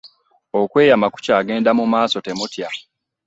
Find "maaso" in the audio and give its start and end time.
1.93-2.17